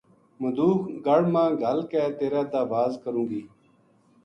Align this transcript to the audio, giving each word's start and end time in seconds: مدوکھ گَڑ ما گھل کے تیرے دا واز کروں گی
مدوکھ 0.41 0.85
گَڑ 1.05 1.21
ما 1.33 1.43
گھل 1.63 1.79
کے 1.91 2.03
تیرے 2.17 2.43
دا 2.51 2.61
واز 2.71 2.91
کروں 3.03 3.25
گی 3.31 3.41